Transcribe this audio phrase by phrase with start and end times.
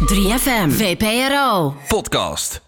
[0.00, 1.74] 3FM, VPRO.
[1.88, 2.60] Podcast.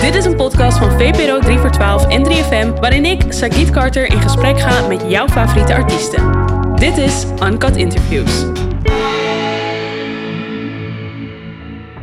[0.00, 4.06] Dit is een podcast van VPRO 3 voor 12 en 3FM, waarin ik, Sagit Carter,
[4.12, 6.32] in gesprek ga met jouw favoriete artiesten.
[6.74, 8.44] Dit is Uncut Interviews.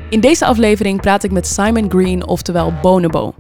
[0.10, 3.34] In deze aflevering praat ik met Simon Green, oftewel Bonobo.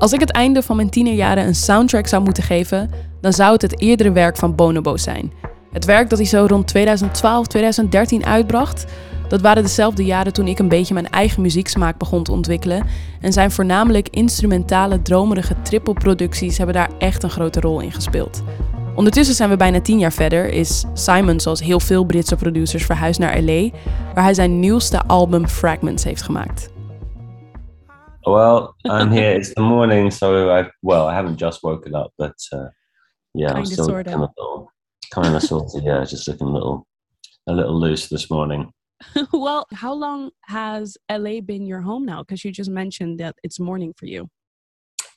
[0.00, 3.62] Als ik het einde van mijn tienerjaren een soundtrack zou moeten geven, dan zou het
[3.62, 5.32] het eerdere werk van Bonobo zijn.
[5.72, 8.84] Het werk dat hij zo rond 2012, 2013 uitbracht,
[9.28, 12.86] dat waren dezelfde jaren toen ik een beetje mijn eigen muzieksmaak begon te ontwikkelen.
[13.20, 18.42] En zijn voornamelijk instrumentale, dromerige trippelproducties hebben daar echt een grote rol in gespeeld.
[18.94, 23.20] Ondertussen zijn we bijna tien jaar verder, is Simon, zoals heel veel Britse producers, verhuisd
[23.20, 23.68] naar LA,
[24.14, 26.70] waar hij zijn nieuwste album Fragments heeft gemaakt.
[28.26, 29.32] Well, I'm here.
[29.32, 32.68] It's the morning, so I well, I haven't just woken up, but uh,
[33.34, 34.72] yeah, I'm Kinda, still kind of, little-
[35.12, 36.86] kind of sort of yeah, just looking a little,
[37.48, 38.72] a little loose this morning.
[39.32, 42.22] well, how long has LA been your home now?
[42.22, 44.28] Because you just mentioned that it's morning for you.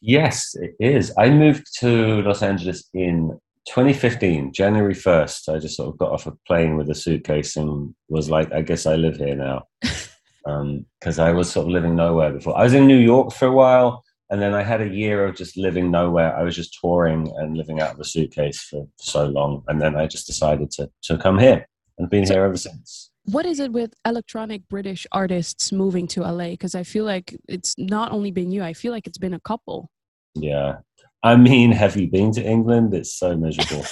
[0.01, 1.13] Yes, it is.
[1.17, 5.53] I moved to Los Angeles in 2015, January 1st.
[5.55, 8.61] I just sort of got off a plane with a suitcase and was like, I
[8.61, 9.63] guess I live here now.
[10.45, 12.57] Um, because I was sort of living nowhere before.
[12.57, 15.35] I was in New York for a while, and then I had a year of
[15.35, 16.35] just living nowhere.
[16.35, 19.63] I was just touring and living out of a suitcase for so long.
[19.67, 23.11] And then I just decided to, to come here and been So- here ever since.
[23.25, 26.49] What is it with electronic British artists moving to LA?
[26.49, 29.39] Because I feel like it's not only been you, I feel like it's been a
[29.39, 29.89] couple.
[30.35, 30.79] Yeah.
[31.23, 32.93] I mean, have you been to England?
[32.93, 33.85] It's so miserable.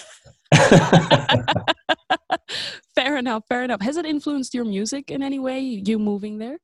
[2.96, 3.82] fair enough, fair enough.
[3.82, 6.58] Has it influenced your music in any way, you moving there?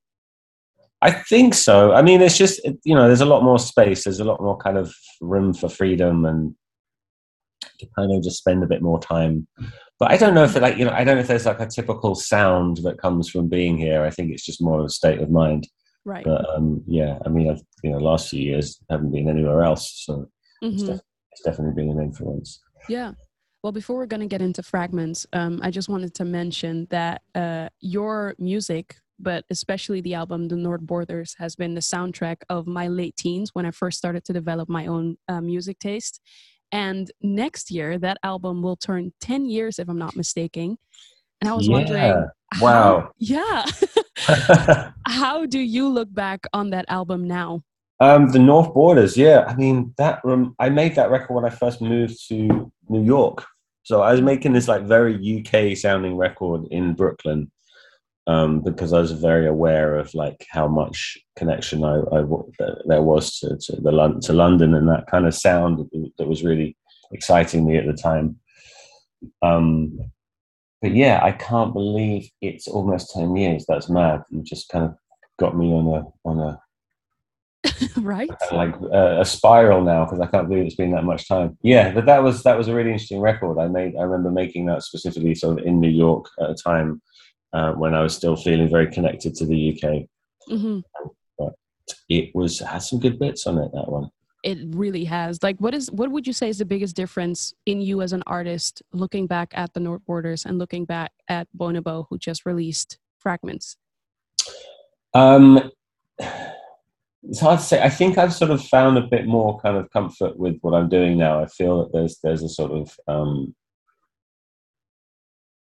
[1.01, 1.93] I think so.
[1.93, 4.03] I mean, it's just it- you know, there's a lot more space.
[4.03, 6.55] There's a lot more kind of room for freedom and
[7.79, 9.47] to kind of just spend a bit more time.
[9.99, 11.59] But I don't know if it, like you know, I don't know if there's like
[11.59, 14.03] a typical sound that comes from being here.
[14.03, 15.67] I think it's just more of a state of mind.
[16.05, 16.23] Right.
[16.23, 20.03] But um, yeah, I mean, I've you know, last few years haven't been anywhere else,
[20.05, 20.29] so
[20.61, 20.87] it's, Mhm.
[20.87, 21.01] def-
[21.31, 22.59] it's definitely been an influence.
[22.89, 23.13] Yeah.
[23.67, 27.21] Well, before we're going to get into fragments, um, I just wanted to mention that
[27.35, 32.65] uh, your music, but especially the album The North Borders, has been the soundtrack of
[32.65, 36.21] my late teens when I first started to develop my own uh, music taste.
[36.71, 40.77] And next year, that album will turn 10 years, if I'm not mistaken.
[41.41, 42.23] And I was wondering, Yeah.
[42.53, 43.11] how- Wow.
[43.17, 43.65] yeah.
[45.07, 47.63] how do you look back on that album now?
[47.99, 49.43] Um, the North Borders, yeah.
[49.45, 53.43] I mean, that rem- I made that record when I first moved to New York.
[53.87, 57.49] So I was making this like very UK sounding record in Brooklyn
[58.27, 62.25] um, because I was very aware of like how much connection I, I
[62.85, 66.43] there was to, to the to London and that kind of sound that- that was
[66.43, 66.75] really
[67.13, 68.35] exciting me at the time.
[69.41, 69.97] Um,
[70.81, 73.63] but yeah, I can't believe it's almost ten years.
[73.69, 74.21] That's mad.
[74.29, 74.95] You just kind of
[75.39, 76.59] got me on a on a
[77.97, 78.29] right?
[78.51, 81.57] like uh, a spiral now because I can't believe it's been that much time.
[81.61, 83.59] Yeah, but that was that was a really interesting record.
[83.59, 87.01] I made I remember making that specifically sort of in New York at a time
[87.53, 90.03] uh, when I was still feeling very connected to the UK.
[90.47, 90.79] hmm
[92.09, 93.71] It was had some good bits on it.
[93.73, 94.09] That one.
[94.43, 97.81] it really has like what is what would you say is the biggest difference in
[97.81, 102.05] you as an artist looking back at the north borders and looking back at bonobo
[102.09, 103.77] who just released fragments
[105.13, 105.71] Um,
[107.23, 107.81] it's hard to say.
[107.81, 110.89] I think I've sort of found a bit more kind of comfort with what I'm
[110.89, 111.41] doing now.
[111.41, 113.55] I feel that there's there's a sort of um,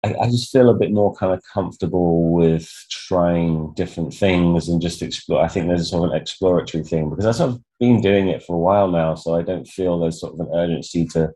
[0.03, 4.81] I, I just feel a bit more kind of comfortable with trying different things and
[4.81, 5.43] just explore.
[5.43, 8.27] I think there's a sort of an exploratory thing because I've sort of been doing
[8.27, 11.31] it for a while now, so I don't feel there's sort of an urgency to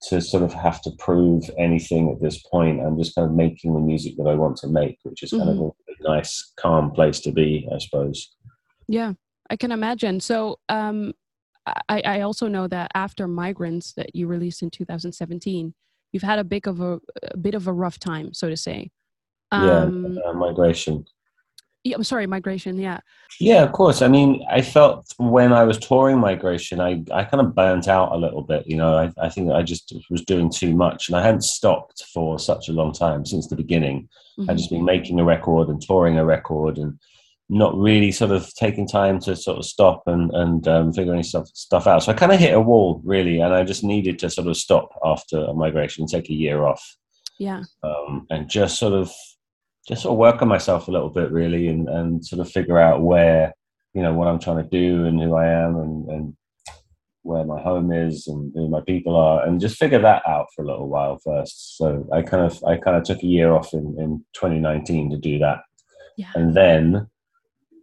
[0.00, 2.80] to sort of have to prove anything at this point.
[2.80, 5.48] I'm just kind of making the music that I want to make, which is kind
[5.48, 8.32] of a nice, calm place to be, I suppose.
[8.86, 9.14] yeah
[9.50, 11.12] i can imagine so um
[11.90, 15.74] I, I also know that after migrants that you released in 2017
[16.12, 16.98] you've had a bit of a,
[17.30, 18.90] a bit of a rough time so to say
[19.52, 21.04] um yeah, uh, migration.
[21.84, 23.00] yeah, i'm sorry migration yeah
[23.40, 24.02] Yeah, of course.
[24.02, 28.10] I mean, I felt when I was touring migration, I, I kind of burnt out
[28.12, 28.66] a little bit.
[28.66, 31.98] You know, I, I think I just was doing too much and I hadn't stopped
[32.12, 34.08] for such a long time since the beginning.
[34.38, 34.46] Mhm.
[34.48, 36.98] I'd just been making a record and touring a record and
[37.48, 41.48] not really sort of taking time to sort of stop and, and um, figuring stuff,
[41.54, 42.02] stuff out.
[42.02, 44.56] So I kind of hit a wall, really, and I just needed to sort of
[44.56, 46.82] stop after a migration, take a year off.
[47.38, 49.10] yeah um, and just sort of
[49.88, 52.78] just sort of work on myself a little bit really and, and sort of figure
[52.78, 53.54] out where
[53.94, 56.36] you know what I'm trying to do and who I am and, and
[57.22, 60.62] where my home is and who my people are, and just figure that out for
[60.62, 61.76] a little while first.
[61.78, 65.16] So I kind of I kind of took a year off in, in 2019 to
[65.16, 65.60] do that,
[66.18, 66.32] Yeah.
[66.34, 67.08] and then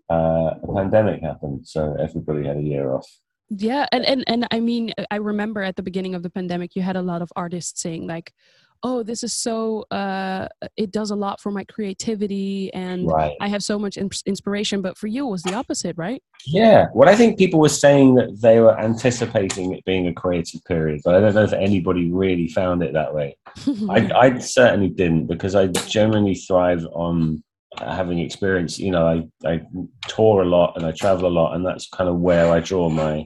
[0.09, 3.07] uh, a pandemic happened, so everybody had a year off.
[3.49, 6.81] Yeah, and and and I mean, I remember at the beginning of the pandemic, you
[6.81, 8.33] had a lot of artists saying like,
[8.81, 10.47] "Oh, this is so uh,
[10.77, 13.35] it does a lot for my creativity, and Right.
[13.39, 16.23] I have so much ins- inspiration." But for you, it was the opposite, right?
[16.47, 16.87] Yeah.
[16.93, 21.01] What I think people were saying that they were anticipating it being a creative period,
[21.05, 23.37] but I don't know if anybody really found it that way.
[23.89, 27.43] I, I certainly didn't because I generally thrive on
[27.79, 28.79] having experience.
[28.79, 29.61] You know, I, I
[30.07, 32.89] tour a lot and I travel a lot, and that's kind of where I draw
[32.89, 33.25] my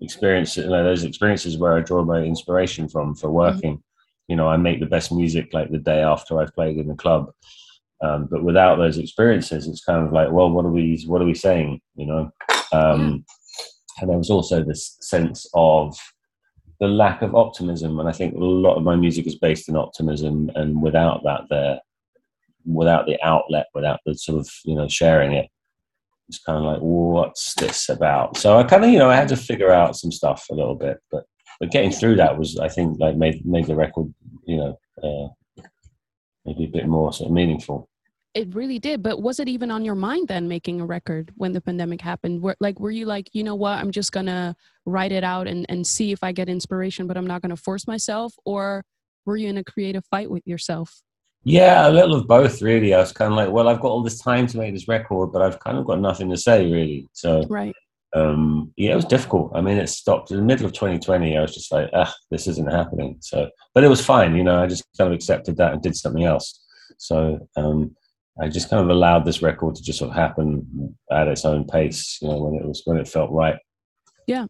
[0.00, 0.56] experience.
[0.56, 3.82] You know, those experiences where I draw my inspiration from for working.
[4.28, 6.94] You know, I make the best music like the day after I've played in the
[6.94, 7.32] club.
[8.02, 11.26] Um, but without those experiences, it's kind of like, well, what are we, what are
[11.26, 11.80] we saying?
[11.96, 12.30] You know,
[12.72, 13.24] um,
[14.00, 15.96] and there was also this sense of
[16.80, 19.76] the lack of optimism and i think a lot of my music is based in
[19.76, 21.78] optimism and without that there
[22.64, 25.48] without the outlet without the sort of you know sharing it
[26.28, 29.28] it's kind of like what's this about so i kind of you know i had
[29.28, 31.24] to figure out some stuff a little bit but
[31.58, 34.12] but getting through that was i think like made made the record
[34.46, 35.28] you know uh,
[36.44, 37.88] maybe a bit more sort of meaningful
[38.32, 39.02] It really did.
[39.02, 42.42] But was it even on your mind then making a record when the pandemic happened?
[42.42, 44.54] Were, like, were you like, you know what, I'm just gonna
[44.86, 47.88] write it out and, and see if I get inspiration, but I'm not gonna force
[47.88, 48.32] myself?
[48.44, 48.84] Or
[49.26, 51.02] were you in a creative fight with yourself?
[51.44, 52.92] Yeah, a little of both, really.
[52.94, 55.32] I was kind of like, well, I've got all this time to make this record,
[55.32, 57.08] but I've kind of got nothing to say, really.
[57.12, 57.74] So, Right.
[58.14, 59.52] um, yeah, it was difficult.
[59.54, 61.38] I mean, it stopped in the middle of 2020.
[61.38, 63.16] I was just like, ah, this isn't happening.
[63.20, 64.62] So, but it was fine, you know.
[64.62, 66.62] I just kind of accepted that and did something else.
[66.98, 67.96] So, um,
[68.40, 71.64] I just kind of allowed this record to just sort of happen at its own
[71.66, 73.56] pace, you know, when it was when it felt right.
[74.26, 74.46] Yeah.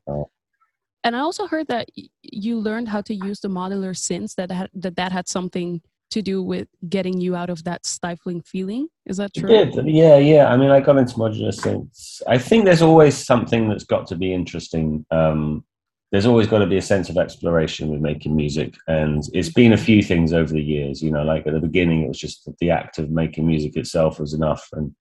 [1.02, 4.50] And I also heard that y- you learned how to use the modular synths that
[4.50, 5.81] had, that that had something
[6.11, 8.89] to do with getting you out of that stifling feeling.
[9.07, 9.49] Is that It true?
[9.49, 9.87] did.
[9.87, 10.53] Yeah, yeah.
[10.53, 12.23] I mean, I got into modular synths.
[12.27, 15.07] I think there's always something that's got to be interesting.
[15.11, 15.65] Um,
[16.12, 19.73] there's always got to be a sense of exploration with making music, and it's been
[19.73, 21.01] a few things over the years.
[21.01, 24.19] You know, like at the beginning, it was just the act of making music itself
[24.19, 24.93] was enough, and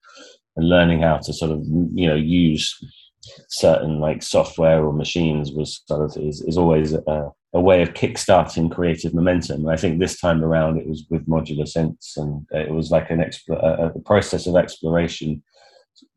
[0.56, 2.78] and learning how to sort of you know use
[3.50, 7.94] certain like software or machines was sort of is, is always a, a way of
[7.94, 9.62] kickstarting creative momentum.
[9.62, 12.92] And I think this time around it was with modular synths, and uh, it was
[12.92, 15.42] like an expl- uh, uh, a, a process of exploration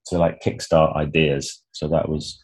[0.06, 1.62] to like kickstart ideas.
[1.72, 2.42] So that was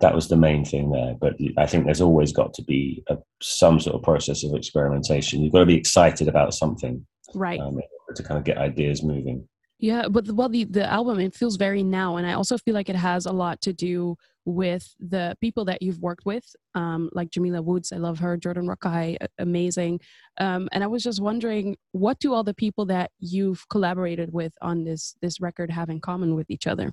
[0.00, 1.14] that was the main thing there.
[1.20, 5.40] But I think there's always got to be a, some sort of process of experimentation.
[5.40, 7.60] You've got to be excited about something Right.
[7.60, 7.78] um,
[8.16, 9.48] to kind of get ideas moving.
[9.78, 12.74] Yeah, but the- well, the the album it feels very now, and I also feel
[12.74, 16.44] like it has a lot to do with the people that you've worked with,
[16.74, 17.92] um, like Jamila Woods.
[17.92, 18.36] I love her.
[18.36, 20.00] Jordan Rakei, amazing.
[20.38, 24.52] Um, and I was just wondering, what do all the people that you've collaborated with
[24.60, 26.92] on this this record have in common with each other?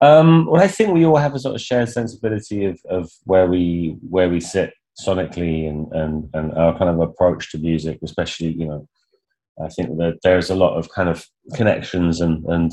[0.00, 3.46] Um, well, I think we all have a sort of shared sensibility of, of where
[3.46, 8.52] we where we sit sonically and, and, and our kind of approach to music, especially
[8.52, 8.88] you know,
[9.62, 12.72] I think that there's a lot of kind of connections and and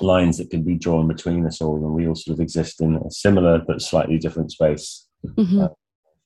[0.00, 2.96] lines that can be drawn between us all, and we all sort of exist in
[2.96, 5.06] a similar but slightly different space.
[5.24, 5.64] Mhm.
[5.64, 5.70] I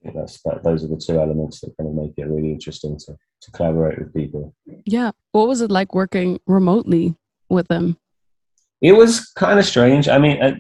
[0.03, 2.99] think that's that, those are the two elements that kind of make it really interesting
[3.07, 4.55] to to collaborate with people.
[4.87, 5.11] Yeah.
[5.33, 7.17] What was it like working remotely
[7.49, 7.99] with them?
[8.81, 10.09] It was kind of strange.
[10.09, 10.55] I mean, uh,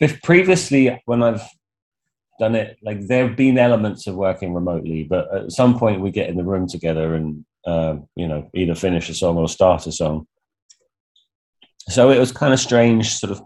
[0.00, 1.42] if previously when I've
[2.40, 6.10] done it, like there have been elements of working remotely, but at some point we
[6.10, 9.86] get in the room together and uh, you know either finish a song or start
[9.86, 10.26] a song.
[11.88, 13.42] So it was kind of strange, sort of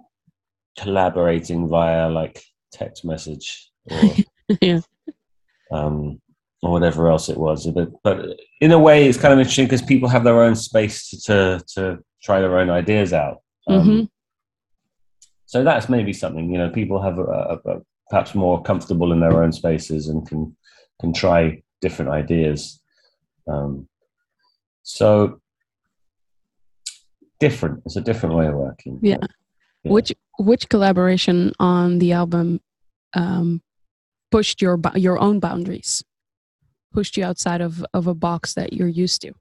[0.79, 2.43] collaborating via like
[2.73, 4.01] text message or
[4.61, 4.81] Yeah.
[5.73, 6.21] um,
[6.63, 7.67] or whatever else it was.
[7.67, 8.25] But, but
[8.61, 11.65] in a way, it's kind of interesting because people have their own space to, to,
[11.75, 13.39] to try their own ideas out.
[13.69, 14.09] Um, Mhm.
[15.47, 16.69] So that's maybe something you know.
[16.69, 17.81] People have a, a, a,
[18.11, 20.55] perhaps more comfortable in their own spaces and can
[21.01, 22.83] can try different ideas.
[23.51, 23.89] Um,
[24.83, 25.41] so
[27.41, 27.83] different.
[27.87, 28.99] It's a different way of working.
[29.03, 29.19] Yeah.
[29.85, 29.93] Yeah.
[29.93, 32.61] Which which collaboration on the album
[33.15, 33.63] um,
[34.31, 36.03] pushed your your own boundaries,
[36.93, 39.33] pushed you outside of of a box that you're used to?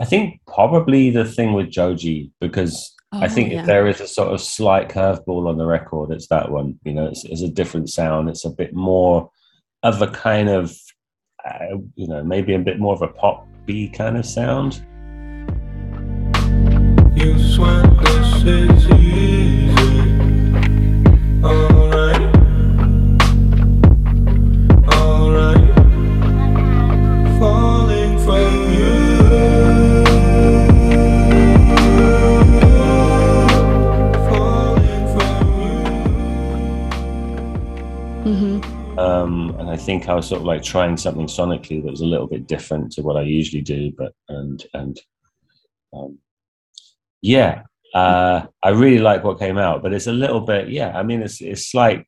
[0.00, 3.60] I think probably the thing with Joji because I Oh, think yeah.
[3.60, 6.78] if there is a sort of slight curveball on the record, it's that one.
[6.84, 8.28] You know, it's, it's a different sound.
[8.28, 9.30] It's a bit more
[9.82, 10.76] of a kind of,
[11.44, 14.84] uh, you know, maybe a bit more of a pop B kind of sound
[39.86, 42.90] think I was sort of like trying something sonically that was a little bit different
[42.92, 45.00] to what I usually do, but and and
[45.92, 46.18] um,
[47.22, 47.62] yeah,
[47.94, 49.82] uh, I really like what came out.
[49.82, 50.96] But it's a little bit yeah.
[50.98, 52.06] I mean, it's it's like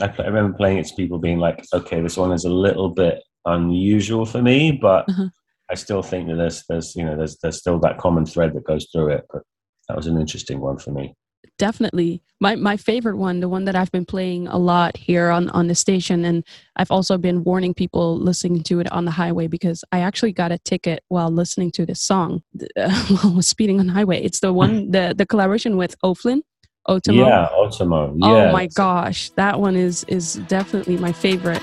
[0.00, 2.88] I, I remember playing it to people being like, okay, this one is a little
[2.90, 5.28] bit unusual for me, but Uh-huh.
[5.68, 8.64] I still think that there's there's you know there's there's still that common thread that
[8.64, 9.24] goes through it.
[9.32, 9.42] But
[9.88, 11.14] that was an interesting one for me.
[11.58, 15.48] Definitely my my favorite one the one that i've been playing a lot here on
[15.50, 16.44] on the station and
[16.76, 20.52] i've also been warning people listening to it on the highway because i actually got
[20.52, 22.42] a ticket while listening to this song
[22.76, 25.96] uh, while I was speeding on the highway it's the one the the collaboration with
[26.02, 26.42] O'Flynn
[26.88, 27.26] Otomo.
[27.26, 28.14] Yeah, Otomo.
[28.16, 28.28] Yeah.
[28.28, 31.62] oh my gosh that one is is definitely my favorite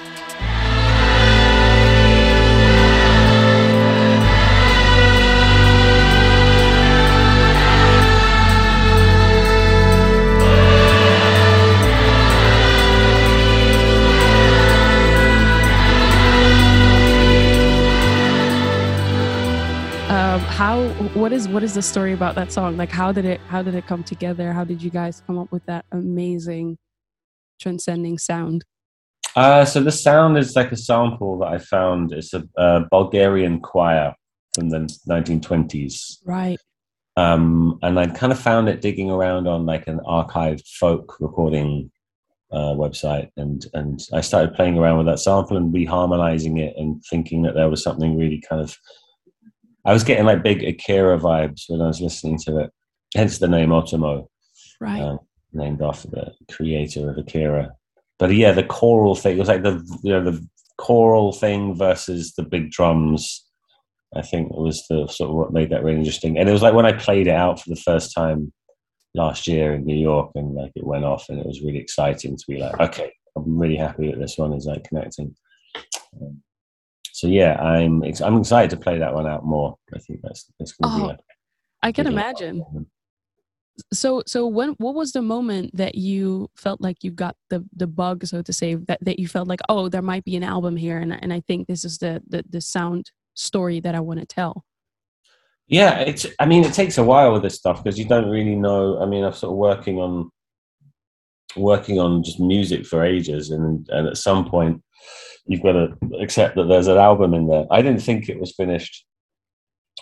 [20.53, 23.63] how what is what is the story about that song like how did it how
[23.63, 26.77] did it come together how did you guys come up with that amazing
[27.59, 28.63] transcending sound
[29.35, 32.13] Uh, so the sound is like a sample that I found.
[32.13, 34.13] It's a, uh Bulgarian choir
[34.53, 35.95] from the 1920s.
[36.23, 36.59] right
[37.17, 41.91] Um, and I kind of found it digging around on like an archived folk recording
[42.57, 46.89] uh, website, and and I started playing around with that sample and reharmonizing it, and
[47.11, 48.77] thinking that there was something really kind of.
[49.85, 52.71] I was getting like big Akira vibes when I was listening to it,
[53.15, 54.27] hence the name Otomo,
[54.79, 55.17] right uh,
[55.51, 57.71] named after the creator of Akira.
[58.19, 60.47] But yeah, the choral thing it was like the you know the
[60.77, 63.45] choral thing versus the big drums.
[64.15, 66.37] I think was the sort of what made that really interesting.
[66.37, 68.53] And it was like when I played it out for the first time
[69.15, 72.37] last year in New York, and like it went off, and it was really exciting
[72.37, 75.35] to be like, okay, I'm really happy that this one is like connecting.
[76.21, 76.43] Um,
[77.13, 79.77] so yeah, I'm ex- I'm excited to play that one out more.
[79.95, 81.07] I think that's that's going to Oh, be.
[81.13, 81.19] Like
[81.85, 82.55] i can a imagine
[83.91, 87.87] so so when what was the moment that you felt like you got the the
[87.87, 90.75] bug so to say that, that you felt like oh there might be an album
[90.77, 94.19] here and, and i think this is the the, the sound story that i want
[94.19, 94.63] to tell
[95.67, 96.25] Yeah, it's.
[96.39, 98.99] I mean, it takes a while with this stuff because you don't really know.
[99.01, 100.29] I mean, I'm sort of working on
[101.55, 104.83] working on just music for ages, and and at some point,
[105.45, 107.65] you've got to accept that there's an album in there.
[107.71, 109.05] I didn't think it was finished.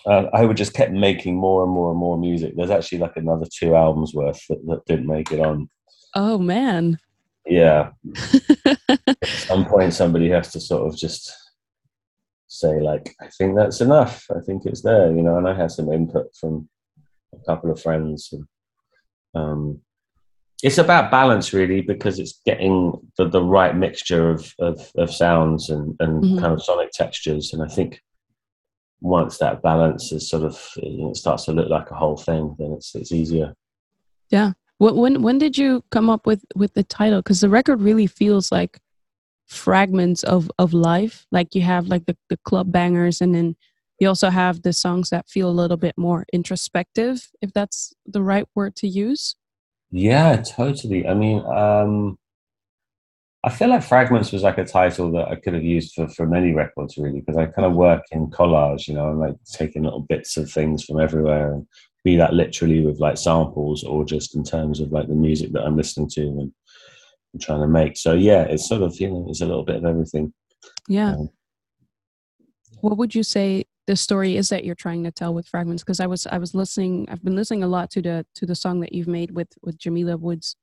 [0.05, 2.53] Uh, I would just kept making more and more and more music.
[2.55, 5.69] There's actually like another two albums worth that, that didn't make it on.
[6.15, 6.97] oh man
[7.45, 7.91] Yeah,
[8.65, 11.33] at some point, somebody has to sort of just
[12.47, 14.25] say like, I think that's enough.
[14.29, 15.37] I think it's there, you know.
[15.37, 16.69] And I had some input from
[17.33, 18.29] a couple of friends.
[18.31, 18.45] And,
[19.33, 19.81] um,
[20.63, 25.69] it's about balance, really, because it's getting the, the right mixture of, of, of sounds
[25.69, 26.39] and, and Mhm.
[26.39, 27.53] kind of sonic textures.
[27.53, 28.01] And I think
[29.01, 32.17] once that balance is sort of you know, it starts to look like a whole
[32.17, 33.53] thing, then it's it's easier.
[34.29, 34.53] Yeah.
[34.77, 37.19] When when when did you come up with with the title?
[37.21, 38.79] Because the record really feels like
[39.47, 41.25] fragments of of life.
[41.31, 43.55] Like you have like the the club bangers, and then
[43.99, 48.21] you also have the songs that feel a little bit more introspective, if that's the
[48.21, 49.35] right word to use.
[49.91, 51.05] Yeah, totally.
[51.05, 52.17] I mean, um,
[53.43, 56.25] I feel like Fragments was like a title that I could have used for, for
[56.27, 59.83] many records, really, because I kind of work in collage, you know, I'm like taking
[59.83, 61.67] little bits of things from everywhere, and
[62.03, 65.63] be that literally with like samples or just in terms of like the music that
[65.63, 66.53] I'm listening to and,
[67.33, 67.97] and trying to make.
[67.97, 70.33] So yeah, it's sort of you know, it's a little bit of everything.
[70.87, 71.13] Yeah.
[71.13, 71.29] Um,
[72.81, 75.83] What would you say the story is that you're trying to tell with fragments?
[75.83, 77.07] Because I was I was listening.
[77.09, 79.77] I've been listening a lot to the to the song that you've made with with
[79.77, 80.55] Jamila Woods.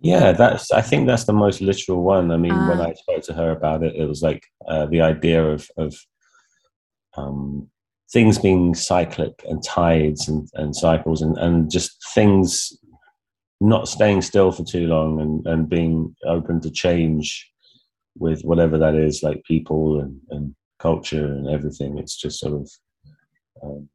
[0.00, 0.72] Yeah, that's.
[0.72, 2.30] I think that's the most literal one.
[2.32, 2.88] I mean, when Ah.
[2.88, 5.94] I spoke to her about it, it was like uh, the idea of of
[7.16, 7.68] um,
[8.12, 12.72] things being cyclic and tides and, and cycles and, and just things
[13.60, 17.50] not staying still for too long and, and being open to change
[18.18, 21.98] with whatever that is, like people and, and culture and everything.
[21.98, 22.70] It's just sort of
[23.62, 23.88] um,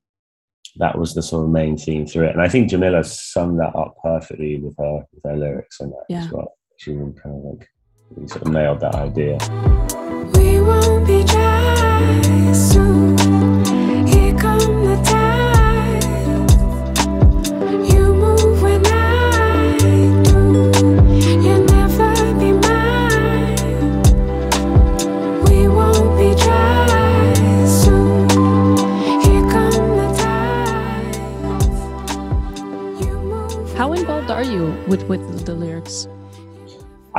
[0.78, 2.32] that was the sort of main theme through it.
[2.32, 6.06] And I think Jamila summed that up perfectly with her with her lyrics and that
[6.10, 6.24] Yeah.
[6.26, 6.54] as well.
[6.78, 7.68] She really kind of like
[8.12, 9.38] really sort of nailed that idea.
[10.36, 12.22] We won't be dry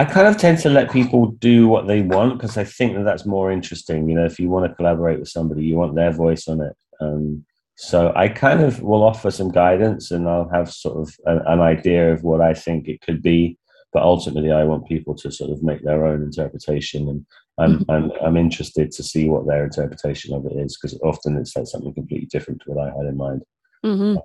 [0.03, 3.05] I kind of tend to let people do what they want because I think that
[3.05, 4.09] that's more interesting.
[4.09, 6.75] You know, if you want to collaborate with somebody, you want their voice on it.
[7.01, 7.45] Um,
[7.77, 11.61] so I kind of will offer some guidance, and I'll have sort of an, an
[11.61, 13.57] idea of what I think it could be.
[13.93, 17.25] But ultimately, I want people to sort of make their own interpretation, and
[17.61, 21.55] I'm I'm, I'm interested to see what their interpretation of it is because often it's
[21.55, 23.43] like something completely different to what I had in mind.
[23.85, 24.17] hmm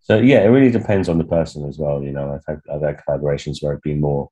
[0.00, 2.02] So yeah, it really depends on the person as well.
[2.02, 4.28] You know, I've had I've had collaborations where I've been more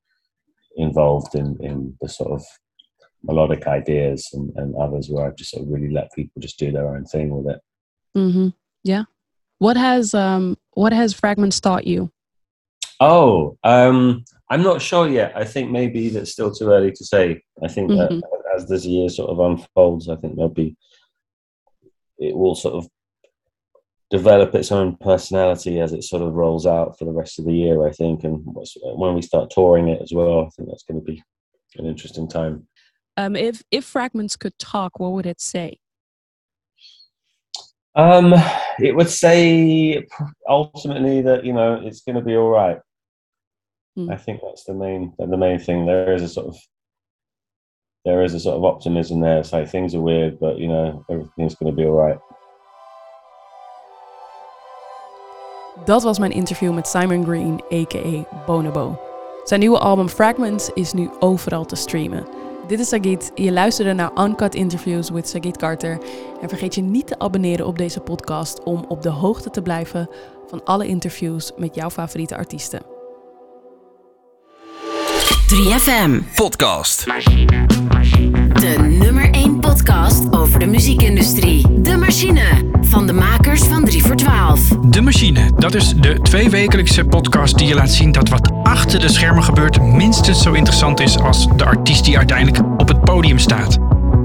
[0.75, 2.43] involved in in the sort of
[3.23, 6.71] melodic ideas, and, and others where I've just sort of really let people just do
[6.71, 7.61] their own thing with it.
[8.17, 8.47] Mm-hmm.
[8.83, 9.03] Yeah.
[9.59, 12.11] What has um what has fragments taught you?
[12.99, 15.33] Oh, um, I'm not sure yet.
[15.35, 17.41] I think maybe that's still too early to say.
[17.63, 18.21] I think that Mhm.
[18.55, 20.75] as this year sort of unfolds, I think there'll be
[22.19, 22.87] it will sort of
[24.11, 27.53] develop its own personality as it sort of rolls out for the rest of the
[27.53, 27.87] year.
[27.87, 31.05] I think, and when we start touring it as well, I think that's going to
[31.05, 31.23] be
[31.77, 32.67] an interesting time.
[33.17, 35.79] Um, if if fragments could talk, what would it say?
[37.95, 38.33] Um,
[38.79, 40.05] it would say
[40.47, 42.79] ultimately that you know it's going to be all right.
[43.95, 44.09] Hmm.
[44.09, 45.85] I think that's the main the main thing.
[45.85, 46.57] There is a sort of
[48.05, 49.39] there is a sort of optimism there.
[49.39, 52.17] It's like things are weird, but you know everything's going to be all right.
[55.85, 58.43] Dat was mijn interview met Simon Green, a.k.a.
[58.45, 58.99] Bonobo.
[59.43, 62.27] Zijn nieuwe album Fragments is nu overal te streamen.
[62.67, 63.31] Dit is Sagit.
[63.35, 65.97] Je luisterde naar Uncut Interviews with Sagit Carter.
[66.41, 70.09] En vergeet je niet te abonneren op deze podcast om op de hoogte te blijven
[70.47, 72.81] van alle interviews met jouw favoriete artiesten.
[75.51, 77.05] 3FM, Podcast.
[78.53, 81.81] de nummer 1 podcast over de muziekindustrie.
[81.81, 83.40] De Machine, van de makers
[83.71, 84.59] van 3 voor 12.
[84.81, 89.09] De Machine, dat is de tweewekelijkse podcast die je laat zien dat wat achter de
[89.09, 93.77] schermen gebeurt minstens zo interessant is als de artiest die uiteindelijk op het podium staat.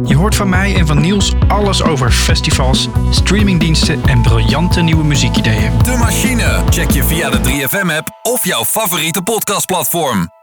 [0.05, 5.71] Je hoort van mij en van Niels alles over festivals, streamingdiensten en briljante nieuwe muziekideeën.
[5.83, 6.63] De Machine.
[6.71, 10.36] Check je via de 3FM-app of jouw favoriete podcastplatform.